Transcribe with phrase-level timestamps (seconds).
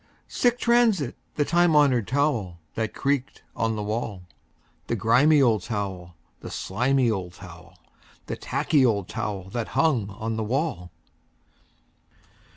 [0.27, 4.23] Sic transit The time honored towel that creaked on the wall.
[4.87, 7.77] The grimy old towel, the slimy old towel,
[8.25, 10.89] The tacky old towel that hung on the wall.